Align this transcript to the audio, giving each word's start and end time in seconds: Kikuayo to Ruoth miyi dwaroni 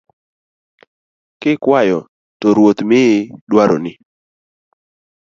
Kikuayo 1.41 1.99
to 2.39 2.47
Ruoth 2.55 2.81
miyi 2.89 3.19
dwaroni 3.49 3.91